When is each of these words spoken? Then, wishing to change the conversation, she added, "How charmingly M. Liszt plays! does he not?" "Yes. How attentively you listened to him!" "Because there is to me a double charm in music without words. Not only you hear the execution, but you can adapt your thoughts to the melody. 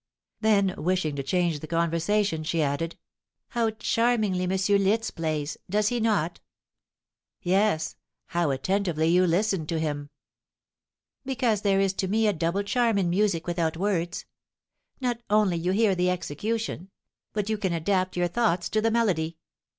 Then, 0.39 0.73
wishing 0.79 1.15
to 1.17 1.21
change 1.21 1.59
the 1.59 1.67
conversation, 1.67 2.43
she 2.43 2.63
added, 2.63 2.97
"How 3.49 3.69
charmingly 3.69 4.45
M. 4.45 4.49
Liszt 4.81 5.13
plays! 5.15 5.57
does 5.69 5.89
he 5.89 5.99
not?" 5.99 6.39
"Yes. 7.43 7.95
How 8.25 8.49
attentively 8.49 9.09
you 9.09 9.27
listened 9.27 9.69
to 9.69 9.77
him!" 9.79 10.09
"Because 11.23 11.61
there 11.61 11.79
is 11.79 11.93
to 11.93 12.07
me 12.07 12.25
a 12.25 12.33
double 12.33 12.63
charm 12.63 12.97
in 12.97 13.11
music 13.11 13.45
without 13.45 13.77
words. 13.77 14.25
Not 14.99 15.21
only 15.29 15.57
you 15.57 15.71
hear 15.71 15.93
the 15.93 16.09
execution, 16.09 16.89
but 17.31 17.47
you 17.47 17.59
can 17.59 17.71
adapt 17.71 18.17
your 18.17 18.27
thoughts 18.27 18.69
to 18.69 18.81
the 18.81 18.89
melody. 18.89 19.37